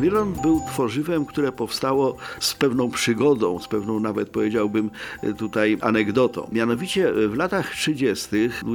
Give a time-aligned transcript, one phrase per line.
[0.00, 4.90] Nylon był tworzywem, które powstało z pewną przygodą, z pewną nawet powiedziałbym
[5.38, 6.48] tutaj anegdotą.
[6.52, 8.28] Mianowicie w latach 30.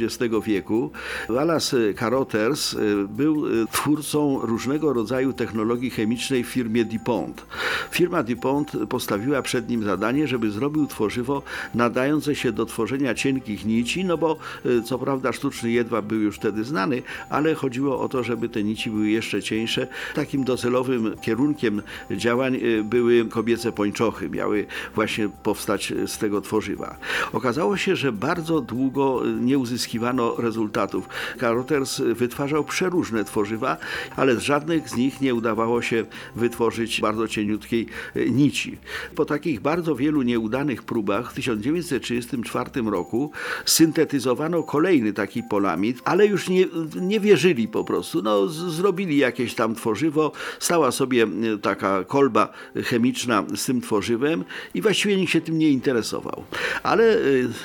[0.00, 0.90] XX wieku
[1.28, 2.76] Wallace Carothers
[3.08, 7.46] był twórcą różnego rodzaju technologii chemicznej w firmie DuPont.
[7.90, 11.42] Firma DuPont postawiła przed nim zadanie, żeby zrobił tworzywo
[11.74, 14.36] nadające się do tworzenia cienkich nici, no bo
[14.84, 18.90] co prawda sztuczny jedwab był już wtedy znany, ale chodziło o to, żeby te nici
[18.90, 19.86] były jeszcze cieńsze.
[20.14, 26.96] Takim docelowym kierunkiem działań y, były kobiece pończochy, miały właśnie powstać z tego tworzywa.
[27.32, 31.08] Okazało się, że bardzo długo nie uzyskiwano rezultatów.
[31.40, 33.76] Caroters wytwarzał przeróżne tworzywa,
[34.16, 36.04] ale z żadnych z nich nie udawało się
[36.36, 38.78] wytworzyć bardzo cieniutkiej y, nici.
[39.14, 43.32] Po takich bardzo wielu nieudanych próbach w 1934 roku
[43.64, 46.66] syntetyzowano kolejny taki polamid, ale już nie,
[47.00, 48.22] nie wierzyli po prostu.
[48.22, 51.26] No, zrobili jakieś tam tworzywo, stała sobie
[51.62, 52.52] taka kolba
[52.84, 56.44] chemiczna z tym tworzywem i właściwie nikt się tym nie interesował.
[56.82, 57.18] Ale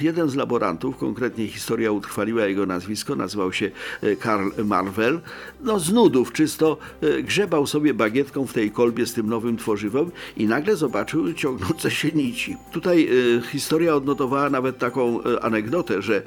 [0.00, 3.70] jeden z laborantów, konkretnie historia utrwaliła jego nazwisko, nazywał się
[4.20, 5.20] Karl Marvel,
[5.60, 6.76] no z nudów czysto
[7.22, 12.08] grzebał sobie bagietką w tej kolbie z tym nowym tworzywem i nagle zobaczył ciągnące się
[12.14, 12.56] nici.
[12.72, 13.08] Tutaj
[13.50, 16.22] historia odnotowała nawet taką anegdotę, że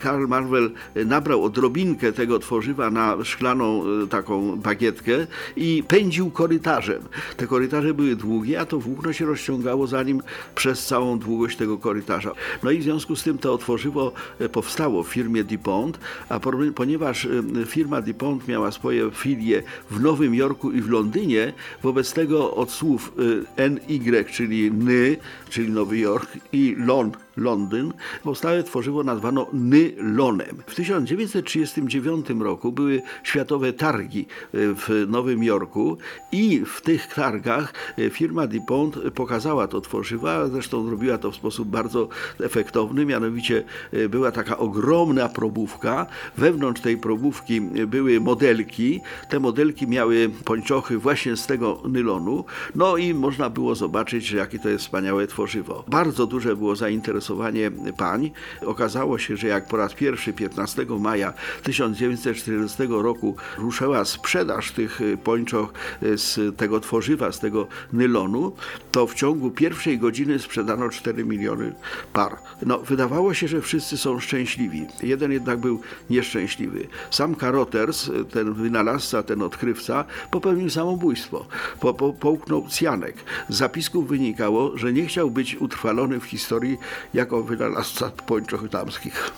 [0.00, 5.26] Karl Marvel nabrał odrobinkę tego tworzywa na szklaną taką bagietkę
[5.56, 7.02] i pędził korytarzem.
[7.36, 10.22] Te korytarze były długie, a to włókno się rozciągało za nim
[10.54, 12.32] przez całą długość tego korytarza.
[12.62, 14.12] No i w związku z tym to otworzywo
[14.52, 15.98] powstało w firmie DuPont,
[16.28, 16.40] a
[16.74, 17.28] ponieważ
[17.66, 23.12] firma DuPont miała swoje filie w Nowym Jorku i w Londynie, wobec tego od słów
[23.56, 25.16] NY, czyli NY,
[25.50, 30.62] czyli Nowy Jork i LON, Londyn, powstałe tworzywo nazwano nylonem.
[30.66, 35.98] W 1939 roku były światowe targi w Nowym Jorku
[36.32, 37.74] i w tych targach
[38.10, 42.08] firma DuPont pokazała to tworzywa, zresztą zrobiła to w sposób bardzo
[42.40, 43.64] efektowny, mianowicie
[44.08, 46.06] była taka ogromna probówka,
[46.38, 49.00] wewnątrz tej probówki były modelki,
[49.30, 52.44] te modelki miały pończochy właśnie z tego nylonu,
[52.74, 55.84] no i można było zobaczyć, jakie to jest wspaniałe tworzywo.
[55.88, 58.30] Bardzo duże było zainteresowanie pań.
[58.66, 65.72] Okazało się, że jak po raz pierwszy 15 maja 1940 roku ruszyła sprzedaż tych pończoch
[66.16, 68.52] z tego tworzywa, z tego nylonu,
[68.92, 71.72] to w ciągu pierwszej godziny sprzedano 4 miliony
[72.12, 72.36] par.
[72.66, 74.86] No, wydawało się, że wszyscy są szczęśliwi.
[75.02, 75.80] Jeden jednak był
[76.10, 76.86] nieszczęśliwy.
[77.10, 81.46] Sam Caroters, ten wynalazca, ten odkrywca, popełnił samobójstwo.
[81.80, 83.16] Po, po, połknął cjanek.
[83.48, 86.78] Z zapisków wynikało, że nie chciał być utrwalony w historii
[87.14, 89.32] jako wynalazca pończoch damskich.